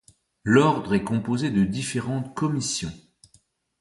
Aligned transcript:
L'ordre 0.43 0.95
est 0.95 1.03
composé 1.03 1.51
de 1.51 1.63
différentes 1.63 2.33
commissions. 2.33 2.91